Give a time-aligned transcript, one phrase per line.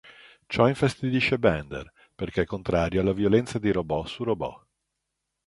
[0.47, 4.65] Ciò infastidisce Bender, perché è contrario alla violenza di robot su robot.